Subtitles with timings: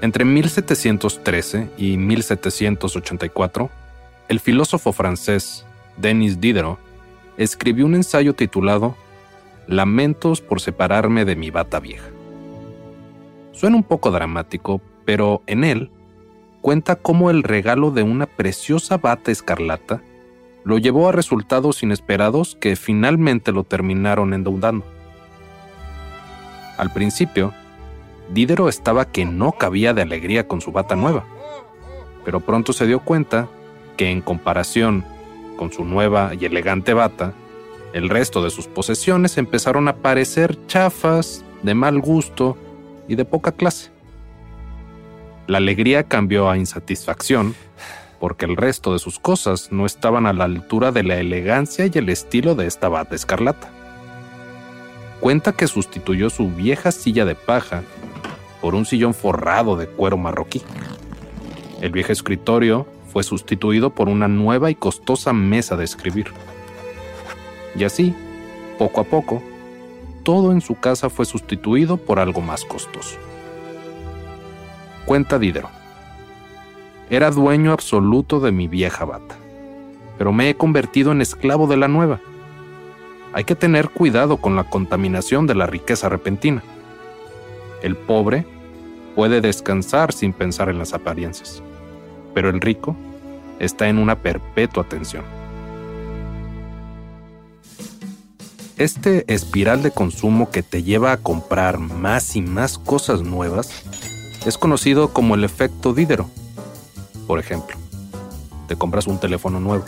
[0.00, 3.70] Entre 1713 y 1784,
[4.28, 6.78] el filósofo francés Denis Diderot
[7.36, 8.94] escribió un ensayo titulado
[9.66, 12.08] Lamentos por separarme de mi bata vieja.
[13.52, 15.90] Suena un poco dramático, pero en él
[16.60, 20.00] cuenta cómo el regalo de una preciosa bata escarlata
[20.64, 24.84] lo llevó a resultados inesperados que finalmente lo terminaron endeudando.
[26.76, 27.52] Al principio,
[28.30, 31.24] Diderot estaba que no cabía de alegría con su bata nueva,
[32.24, 33.48] pero pronto se dio cuenta
[33.96, 35.04] que en comparación
[35.56, 37.32] con su nueva y elegante bata,
[37.92, 42.56] el resto de sus posesiones empezaron a parecer chafas, de mal gusto
[43.08, 43.90] y de poca clase.
[45.46, 47.54] La alegría cambió a insatisfacción
[48.20, 51.90] porque el resto de sus cosas no estaban a la altura de la elegancia y
[51.94, 53.70] el estilo de esta bata escarlata.
[55.20, 57.82] Cuenta que sustituyó su vieja silla de paja
[58.60, 60.62] por un sillón forrado de cuero marroquí.
[61.80, 66.28] El viejo escritorio fue sustituido por una nueva y costosa mesa de escribir.
[67.76, 68.14] Y así,
[68.78, 69.42] poco a poco,
[70.22, 73.16] todo en su casa fue sustituido por algo más costoso.
[75.04, 75.70] Cuenta Diderot.
[77.10, 79.36] Era dueño absoluto de mi vieja bata,
[80.18, 82.20] pero me he convertido en esclavo de la nueva.
[83.32, 86.62] Hay que tener cuidado con la contaminación de la riqueza repentina.
[87.82, 88.46] El pobre
[89.14, 91.62] puede descansar sin pensar en las apariencias,
[92.34, 92.96] pero el rico
[93.58, 95.24] está en una perpetua tensión.
[98.78, 103.70] Este espiral de consumo que te lleva a comprar más y más cosas nuevas
[104.46, 106.28] es conocido como el efecto Diderot.
[107.26, 107.76] Por ejemplo,
[108.68, 109.84] te compras un teléfono nuevo,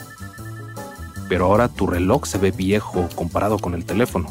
[1.31, 4.29] pero ahora tu reloj se ve viejo comparado con el teléfono.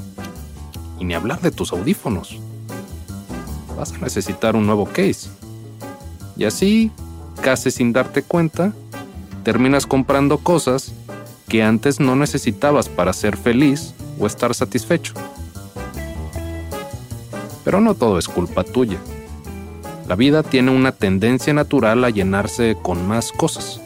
[1.00, 2.38] Y ni hablar de tus audífonos.
[3.78, 5.30] Vas a necesitar un nuevo case.
[6.36, 6.92] Y así,
[7.42, 8.74] casi sin darte cuenta,
[9.46, 10.92] terminas comprando cosas
[11.48, 15.14] que antes no necesitabas para ser feliz o estar satisfecho.
[17.64, 18.98] Pero no todo es culpa tuya.
[20.06, 23.80] La vida tiene una tendencia natural a llenarse con más cosas.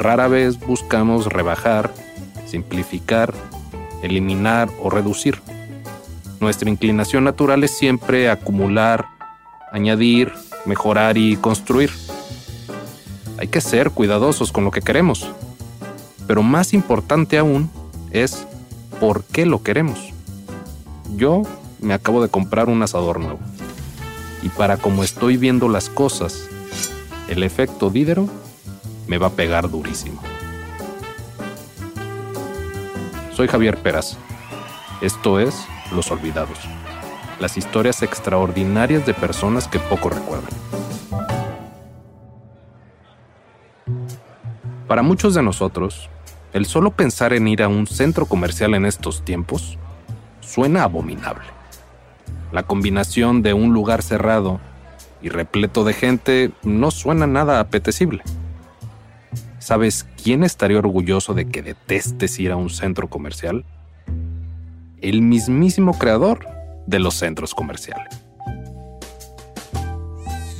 [0.00, 1.92] Rara vez buscamos rebajar,
[2.46, 3.34] simplificar,
[4.02, 5.42] eliminar o reducir.
[6.40, 9.08] Nuestra inclinación natural es siempre acumular,
[9.70, 10.32] añadir,
[10.64, 11.90] mejorar y construir.
[13.36, 15.30] Hay que ser cuidadosos con lo que queremos.
[16.26, 17.70] Pero más importante aún
[18.10, 18.46] es
[19.00, 20.14] por qué lo queremos.
[21.14, 21.42] Yo
[21.78, 23.40] me acabo de comprar un asador nuevo.
[24.42, 26.48] Y para como estoy viendo las cosas,
[27.28, 28.30] el efecto Diderot
[29.06, 30.22] me va a pegar durísimo.
[33.32, 34.16] Soy Javier Peraz.
[35.00, 36.58] Esto es Los Olvidados.
[37.38, 40.50] Las historias extraordinarias de personas que poco recuerdan.
[44.86, 46.10] Para muchos de nosotros,
[46.52, 49.78] el solo pensar en ir a un centro comercial en estos tiempos
[50.40, 51.44] suena abominable.
[52.52, 54.60] La combinación de un lugar cerrado
[55.22, 58.22] y repleto de gente no suena nada apetecible.
[59.70, 63.64] ¿Sabes quién estaría orgulloso de que detestes ir a un centro comercial?
[65.00, 66.44] El mismísimo creador
[66.88, 68.20] de los centros comerciales.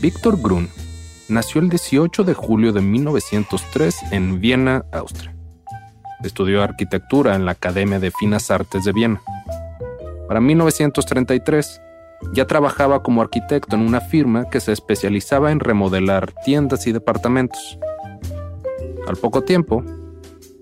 [0.00, 0.68] Víctor Grun
[1.28, 5.34] nació el 18 de julio de 1903 en Viena, Austria.
[6.22, 9.20] Estudió arquitectura en la Academia de Finas Artes de Viena.
[10.28, 11.82] Para 1933,
[12.32, 17.76] ya trabajaba como arquitecto en una firma que se especializaba en remodelar tiendas y departamentos.
[19.10, 19.82] Al poco tiempo,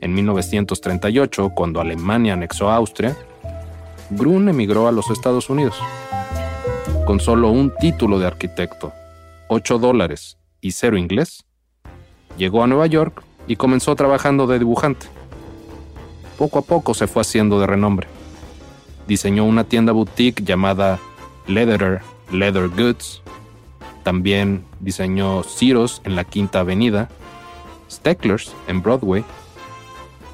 [0.00, 3.14] en 1938, cuando Alemania anexó Austria,
[4.08, 5.76] Grun emigró a los Estados Unidos.
[7.04, 8.94] Con solo un título de arquitecto,
[9.48, 11.44] 8 dólares y cero inglés,
[12.38, 15.08] Llegó a Nueva York y comenzó trabajando de dibujante.
[16.38, 18.08] Poco a poco se fue haciendo de renombre.
[19.06, 20.98] Diseñó una tienda boutique llamada
[21.46, 22.00] Lederer
[22.32, 23.20] Leather Goods.
[24.04, 27.10] También diseñó Ciros en la Quinta Avenida,
[27.90, 29.24] Stecklers en Broadway,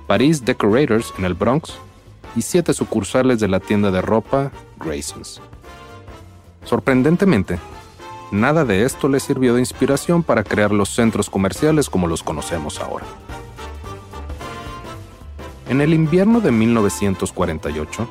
[0.06, 1.74] Paris Decorators en el Bronx
[2.36, 5.40] y siete sucursales de la tienda de ropa Graysons.
[6.64, 7.58] Sorprendentemente,
[8.30, 12.80] nada de esto le sirvió de inspiración para crear los centros comerciales como los conocemos
[12.80, 13.04] ahora.
[15.68, 18.08] En el invierno de 1948,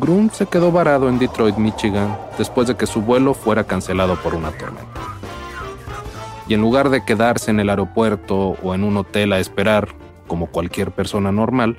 [0.00, 4.34] Grun se quedó varado en Detroit, Michigan, después de que su vuelo fuera cancelado por
[4.34, 5.13] una tormenta.
[6.46, 9.88] Y en lugar de quedarse en el aeropuerto o en un hotel a esperar,
[10.26, 11.78] como cualquier persona normal,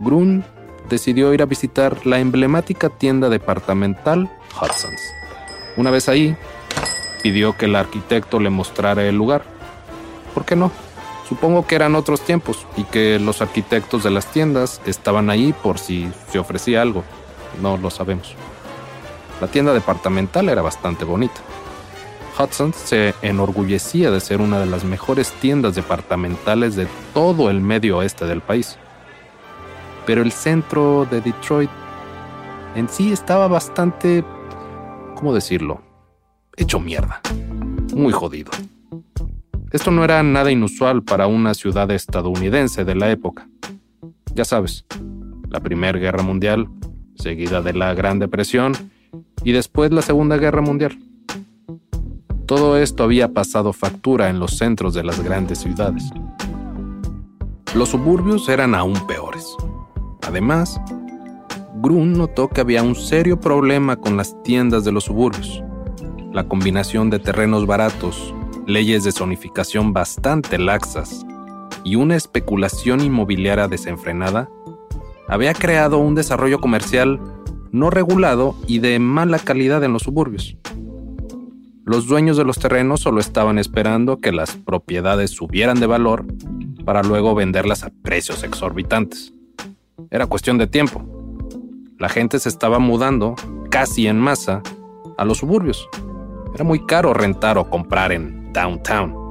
[0.00, 0.44] Grun
[0.88, 4.30] decidió ir a visitar la emblemática tienda departamental
[4.60, 5.00] Hudson's.
[5.76, 6.36] Una vez ahí,
[7.22, 9.42] pidió que el arquitecto le mostrara el lugar.
[10.34, 10.70] ¿Por qué no?
[11.28, 15.78] Supongo que eran otros tiempos y que los arquitectos de las tiendas estaban ahí por
[15.78, 17.02] si se ofrecía algo.
[17.60, 18.34] No lo sabemos.
[19.40, 21.40] La tienda departamental era bastante bonita.
[22.38, 27.98] Hudson se enorgullecía de ser una de las mejores tiendas departamentales de todo el medio
[27.98, 28.76] oeste del país.
[30.06, 31.70] Pero el centro de Detroit
[32.74, 34.22] en sí estaba bastante,
[35.14, 35.80] ¿cómo decirlo?
[36.56, 37.20] Hecho mierda.
[37.94, 38.50] Muy jodido.
[39.72, 43.48] Esto no era nada inusual para una ciudad estadounidense de la época.
[44.34, 44.84] Ya sabes,
[45.48, 46.68] la Primera Guerra Mundial,
[47.14, 48.74] seguida de la Gran Depresión
[49.42, 50.98] y después la Segunda Guerra Mundial.
[52.46, 56.04] Todo esto había pasado factura en los centros de las grandes ciudades.
[57.74, 59.56] Los suburbios eran aún peores.
[60.22, 60.80] Además,
[61.82, 65.60] Grun notó que había un serio problema con las tiendas de los suburbios.
[66.32, 68.32] La combinación de terrenos baratos,
[68.64, 71.26] leyes de zonificación bastante laxas
[71.82, 74.48] y una especulación inmobiliaria desenfrenada,
[75.26, 77.20] había creado un desarrollo comercial
[77.72, 80.56] no regulado y de mala calidad en los suburbios.
[81.86, 86.26] Los dueños de los terrenos solo estaban esperando que las propiedades subieran de valor
[86.84, 89.32] para luego venderlas a precios exorbitantes.
[90.10, 91.04] Era cuestión de tiempo.
[91.96, 93.36] La gente se estaba mudando,
[93.70, 94.64] casi en masa,
[95.16, 95.88] a los suburbios.
[96.56, 99.25] Era muy caro rentar o comprar en downtown.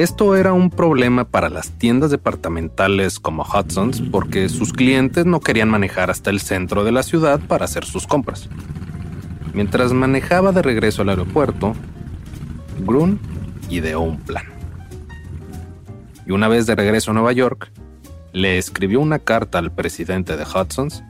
[0.00, 5.68] Esto era un problema para las tiendas departamentales como Hudson's porque sus clientes no querían
[5.68, 8.48] manejar hasta el centro de la ciudad para hacer sus compras.
[9.52, 11.74] Mientras manejaba de regreso al aeropuerto,
[12.78, 13.20] Grun
[13.68, 14.44] ideó un plan.
[16.26, 17.70] Y una vez de regreso a Nueva York,
[18.32, 21.04] le escribió una carta al presidente de Hudson's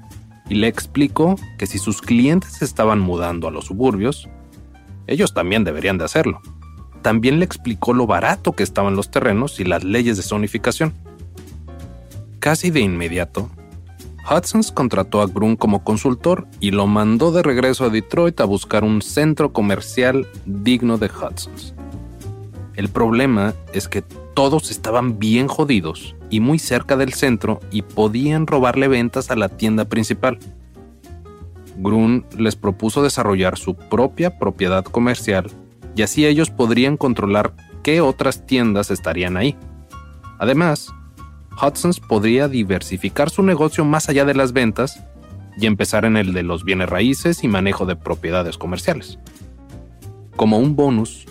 [0.48, 4.28] y le explicó que si sus clientes estaban mudando a los suburbios,
[5.06, 6.42] ellos también deberían de hacerlo.
[7.02, 10.92] También le explicó lo barato que estaban los terrenos y las leyes de zonificación.
[12.38, 13.50] Casi de inmediato,
[14.30, 18.84] Hudson's contrató a Grun como consultor y lo mandó de regreso a Detroit a buscar
[18.84, 21.74] un centro comercial digno de Hudson's.
[22.76, 28.46] El problema es que todos estaban bien jodidos y muy cerca del centro y podían
[28.46, 30.38] robarle ventas a la tienda principal.
[31.76, 35.50] Grun les propuso desarrollar su propia propiedad comercial
[35.96, 39.56] y así ellos podrían controlar qué otras tiendas estarían ahí.
[40.38, 40.92] Además,
[41.60, 45.04] Hudson's podría diversificar su negocio más allá de las ventas
[45.58, 49.18] y empezar en el de los bienes raíces y manejo de propiedades comerciales.
[50.36, 51.26] Como un bonus,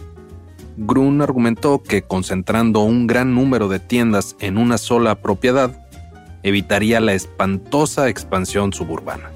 [0.78, 5.86] Grun argumentó que concentrando un gran número de tiendas en una sola propiedad
[6.44, 9.32] evitaría la espantosa expansión suburbana.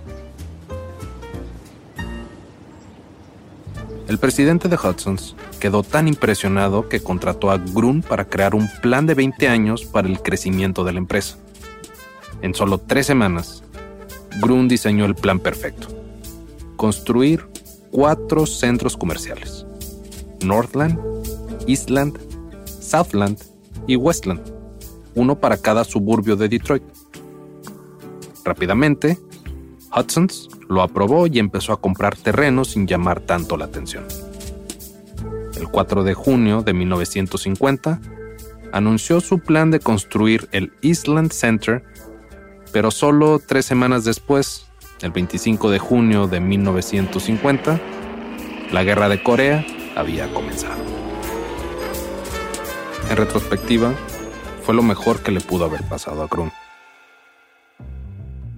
[4.07, 9.05] El presidente de Hudson's quedó tan impresionado que contrató a Grun para crear un plan
[9.07, 11.37] de 20 años para el crecimiento de la empresa.
[12.41, 13.63] En solo tres semanas,
[14.41, 15.87] Grun diseñó el plan perfecto.
[16.75, 17.47] Construir
[17.91, 19.65] cuatro centros comerciales.
[20.43, 20.99] Northland,
[21.65, 22.19] Eastland,
[22.65, 23.37] Southland
[23.87, 24.41] y Westland,
[25.15, 26.83] uno para cada suburbio de Detroit.
[28.43, 29.17] Rápidamente,
[29.95, 34.05] Hudson's lo aprobó y empezó a comprar terrenos sin llamar tanto la atención.
[35.55, 38.01] El 4 de junio de 1950,
[38.73, 41.83] anunció su plan de construir el Eastland Center,
[42.71, 44.67] pero solo tres semanas después,
[45.01, 47.79] el 25 de junio de 1950,
[48.71, 49.63] la guerra de Corea
[49.95, 50.81] había comenzado.
[53.11, 53.93] En retrospectiva,
[54.63, 56.51] fue lo mejor que le pudo haber pasado a Grun.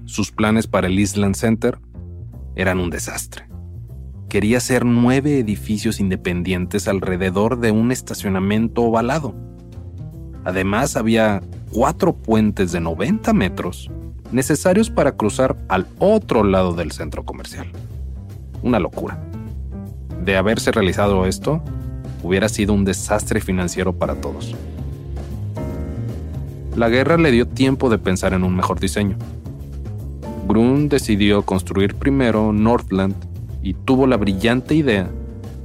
[0.06, 1.78] Sus planes para el Island Center
[2.56, 3.48] eran un desastre.
[4.30, 9.34] quería hacer nueve edificios independientes alrededor de un estacionamiento ovalado.
[10.44, 13.90] Además, había cuatro puentes de 90 metros
[14.32, 17.68] necesarios para cruzar al otro lado del centro comercial.
[18.62, 19.20] Una locura.
[20.24, 21.64] De haberse realizado esto,
[22.24, 24.56] hubiera sido un desastre financiero para todos.
[26.76, 29.18] La guerra le dio tiempo de pensar en un mejor diseño.
[30.48, 33.16] Grun decidió construir primero Northland
[33.64, 35.10] y tuvo la brillante idea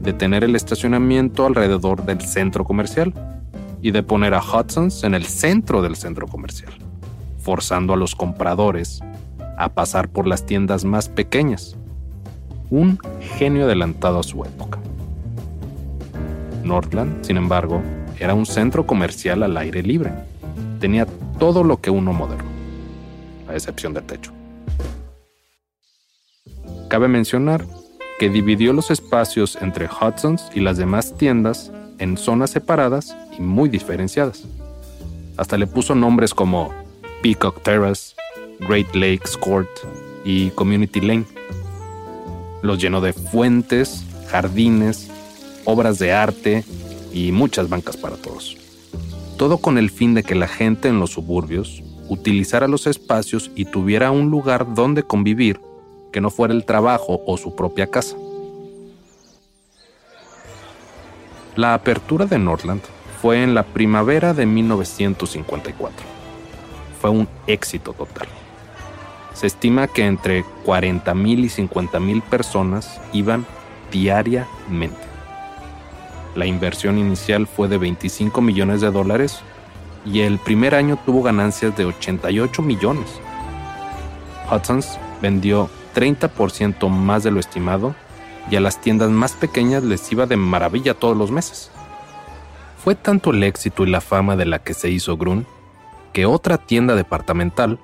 [0.00, 3.12] de tener el estacionamiento alrededor del centro comercial
[3.82, 6.72] y de poner a Hudson's en el centro del centro comercial,
[7.38, 9.00] forzando a los compradores
[9.58, 11.76] a pasar por las tiendas más pequeñas.
[12.70, 12.98] Un
[13.36, 14.78] genio adelantado a su época.
[16.64, 17.82] Northland, sin embargo,
[18.18, 20.12] era un centro comercial al aire libre.
[20.78, 21.06] Tenía
[21.38, 22.48] todo lo que uno moderno,
[23.46, 24.39] a excepción del techo.
[26.90, 27.64] Cabe mencionar
[28.18, 31.70] que dividió los espacios entre Hudson's y las demás tiendas
[32.00, 34.42] en zonas separadas y muy diferenciadas.
[35.36, 36.74] Hasta le puso nombres como
[37.22, 38.16] Peacock Terrace,
[38.58, 39.70] Great Lakes Court
[40.24, 41.26] y Community Lane.
[42.60, 45.08] Los llenó de fuentes, jardines,
[45.64, 46.64] obras de arte
[47.12, 48.56] y muchas bancas para todos.
[49.38, 53.66] Todo con el fin de que la gente en los suburbios utilizara los espacios y
[53.66, 55.60] tuviera un lugar donde convivir
[56.12, 58.16] que no fuera el trabajo o su propia casa.
[61.56, 62.82] La apertura de Northland
[63.20, 66.06] fue en la primavera de 1954.
[67.00, 68.28] Fue un éxito total.
[69.34, 73.46] Se estima que entre 40.000 y 50.000 personas iban
[73.90, 74.98] diariamente.
[76.34, 79.40] La inversión inicial fue de 25 millones de dólares
[80.04, 83.20] y el primer año tuvo ganancias de 88 millones.
[84.50, 87.94] Hudson's vendió 30% más de lo estimado
[88.50, 91.70] y a las tiendas más pequeñas les iba de maravilla todos los meses.
[92.82, 95.46] Fue tanto el éxito y la fama de la que se hizo Grun
[96.12, 97.78] que otra tienda departamental,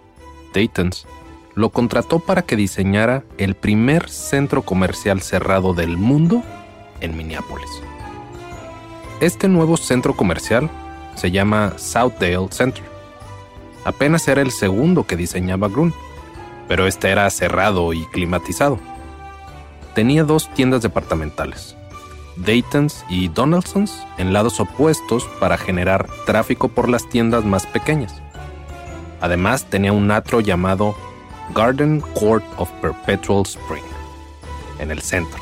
[0.53, 1.07] Dayton's,
[1.55, 6.43] lo contrató para que diseñara el primer centro comercial cerrado del mundo
[7.01, 7.71] en Minneapolis.
[9.21, 10.69] Este nuevo centro comercial
[11.15, 12.85] se llama Southdale Center.
[13.85, 15.95] Apenas era el segundo que diseñaba Grun
[16.69, 18.79] pero este era cerrado y climatizado.
[19.95, 21.77] Tenía dos tiendas departamentales,
[22.37, 28.15] Dayton's y Donaldson's, en lados opuestos para generar tráfico por las tiendas más pequeñas.
[29.21, 30.95] Además tenía un atro llamado
[31.55, 33.85] Garden Court of Perpetual Spring,
[34.79, 35.41] en el centro.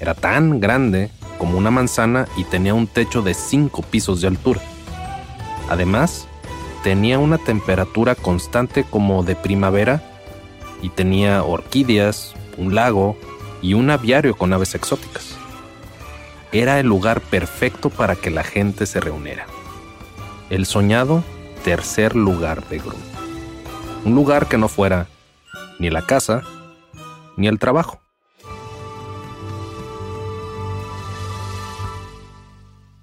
[0.00, 4.60] Era tan grande como una manzana y tenía un techo de cinco pisos de altura.
[5.70, 6.26] Además,
[6.82, 10.02] tenía una temperatura constante como de primavera
[10.82, 13.16] y tenía orquídeas, un lago
[13.62, 15.36] y un aviario con aves exóticas.
[16.50, 19.46] Era el lugar perfecto para que la gente se reuniera.
[20.50, 21.24] El soñado
[21.64, 23.00] tercer lugar de Grum.
[24.04, 25.06] Un lugar que no fuera
[25.78, 26.42] ni la casa
[27.36, 28.00] ni el trabajo.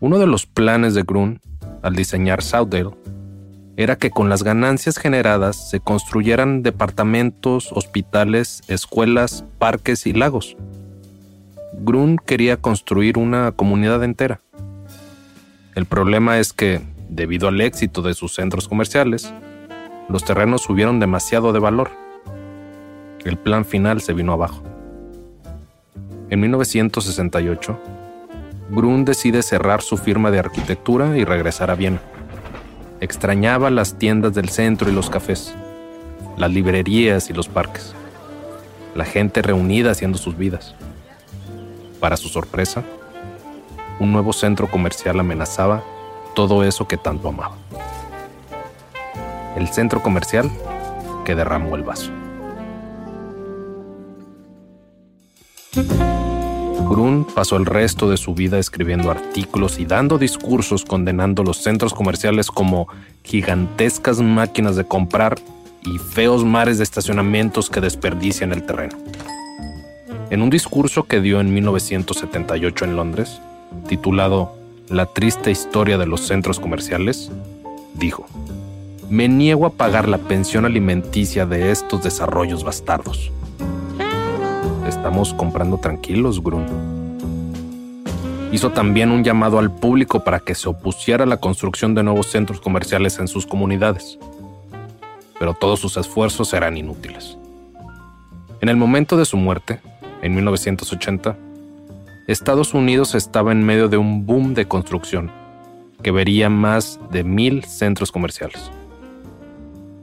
[0.01, 1.41] Uno de los planes de Grun
[1.81, 2.91] al diseñar Southdale
[3.79, 10.57] era que con las ganancias generadas se construyeran departamentos, hospitales, escuelas, parques y lagos.
[11.71, 14.41] Grun quería construir una comunidad entera.
[15.75, 19.33] El problema es que, debido al éxito de sus centros comerciales,
[20.09, 21.89] los terrenos subieron demasiado de valor.
[23.23, 24.61] El plan final se vino abajo.
[26.29, 27.79] En 1968,
[28.71, 32.01] Grun decide cerrar su firma de arquitectura y regresar a Viena.
[33.01, 35.55] Extrañaba las tiendas del centro y los cafés,
[36.35, 37.93] las librerías y los parques,
[38.93, 40.75] la gente reunida haciendo sus vidas.
[42.01, 42.83] Para su sorpresa,
[44.01, 45.81] un nuevo centro comercial amenazaba
[46.35, 47.55] todo eso que tanto amaba.
[49.55, 50.51] El centro comercial
[51.23, 52.11] que derramó el vaso.
[57.25, 62.47] Pasó el resto de su vida escribiendo artículos y dando discursos condenando los centros comerciales
[62.47, 62.87] como
[63.23, 65.35] gigantescas máquinas de comprar
[65.83, 68.97] y feos mares de estacionamientos que desperdician el terreno.
[70.29, 73.41] En un discurso que dio en 1978 en Londres,
[73.87, 74.55] titulado
[74.89, 77.31] La triste historia de los centros comerciales,
[77.95, 78.25] dijo,
[79.09, 83.31] Me niego a pagar la pensión alimenticia de estos desarrollos bastardos
[84.99, 86.98] estamos comprando tranquilos, Grun.
[88.51, 92.27] Hizo también un llamado al público para que se opusiera a la construcción de nuevos
[92.27, 94.17] centros comerciales en sus comunidades.
[95.37, 97.37] Pero todos sus esfuerzos eran inútiles.
[98.61, 99.79] En el momento de su muerte,
[100.21, 101.37] en 1980,
[102.27, 105.31] Estados Unidos estaba en medio de un boom de construcción
[106.01, 108.71] que vería más de mil centros comerciales.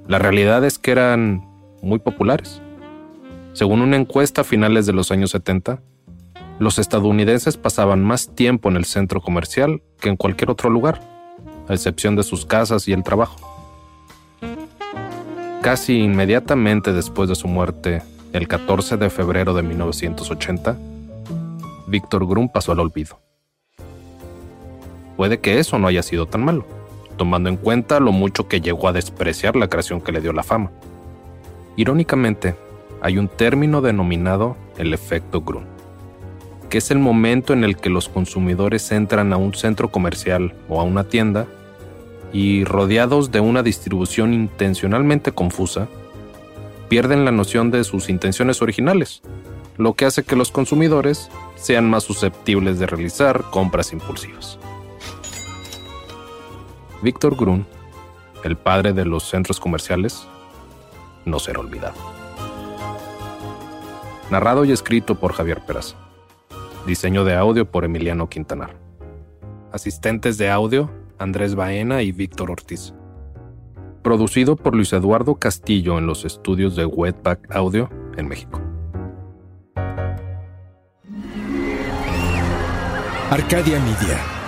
[0.07, 1.45] La realidad es que eran
[1.83, 2.63] muy populares.
[3.55, 5.81] Según una encuesta a finales de los años 70,
[6.59, 11.03] los estadounidenses pasaban más tiempo en el centro comercial que en cualquier otro lugar,
[11.69, 13.37] a excepción de sus casas y el trabajo.
[15.61, 20.79] Casi inmediatamente después de su muerte, el 14 de febrero de 1980,
[21.89, 23.21] Víctor Grum pasó al olvido.
[25.17, 26.65] Puede que eso no haya sido tan malo,
[27.19, 30.43] tomando en cuenta lo mucho que llegó a despreciar la creación que le dio la
[30.43, 30.71] fama.
[31.77, 32.55] Irónicamente,
[33.03, 35.76] hay un término denominado el efecto Grum
[36.69, 40.81] que es el momento en el que los consumidores entran a un centro comercial o
[40.81, 41.47] a una tienda
[42.33, 45.89] y rodeados de una distribución intencionalmente confusa,
[46.89, 49.23] pierden la noción de sus intenciones originales,
[49.77, 54.59] lo que hace que los consumidores sean más susceptibles de realizar compras impulsivas.
[57.03, 57.67] Víctor Grun,
[58.45, 60.27] el padre de los centros comerciales,
[61.25, 61.97] no será olvidado.
[64.31, 66.06] Narrado y escrito por Javier Peraza.
[66.87, 68.77] Diseño de audio por Emiliano Quintanar.
[69.73, 70.89] Asistentes de audio,
[71.19, 72.95] Andrés Baena y Víctor Ortiz.
[74.05, 78.61] Producido por Luis Eduardo Castillo en los estudios de Wetback Audio en México.
[83.31, 84.46] Arcadia Media.